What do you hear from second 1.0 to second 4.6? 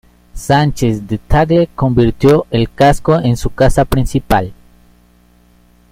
de Tagle convirtió el casco en su casa principal.